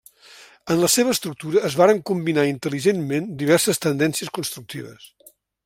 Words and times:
En 0.75 0.79
la 0.83 0.87
seva 0.93 1.11
estructura 1.15 1.61
es 1.69 1.75
varen 1.81 2.01
combinar 2.11 2.47
intel·ligentment 2.53 3.29
diverses 3.43 3.83
tendències 3.85 4.33
constructives. 4.39 5.07